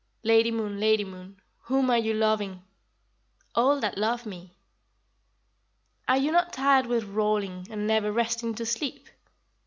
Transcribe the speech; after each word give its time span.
Lady 0.23 0.49
Moon, 0.49 0.79
Lady 0.79 1.03
Moon, 1.05 1.39
whom 1.65 1.91
are 1.91 1.97
you 1.99 2.15
loving? 2.15 2.63
All 3.53 3.79
that 3.81 3.99
love 3.99 4.25
me. 4.25 4.55
Are 6.07 6.17
you 6.17 6.31
not 6.31 6.51
tired 6.53 6.87
with 6.87 7.03
rolling, 7.03 7.67
and 7.69 7.85
never 7.85 8.11
Resting 8.11 8.55
to 8.55 8.65
sleep? 8.65 9.09